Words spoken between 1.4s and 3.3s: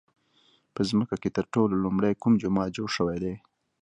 ټولو لومړی کوم جومات جوړ شوی